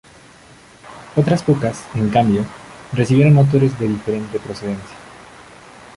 Otras 1.15 1.43
pocas, 1.43 1.85
en 1.93 2.09
cambio, 2.09 2.43
recibieron 2.91 3.33
motores 3.35 3.77
de 3.77 3.87
diferente 3.87 4.39
procedencia. 4.39 4.97